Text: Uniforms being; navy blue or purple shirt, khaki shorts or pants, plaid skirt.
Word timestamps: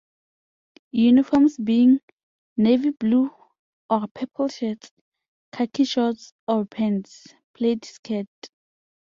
Uniforms 0.93 1.57
being; 1.57 1.99
navy 2.57 2.89
blue 2.89 3.29
or 3.87 4.07
purple 4.15 4.47
shirt, 4.47 4.89
khaki 5.51 5.83
shorts 5.83 6.33
or 6.47 6.65
pants, 6.65 7.27
plaid 7.53 7.85
skirt. 7.85 8.27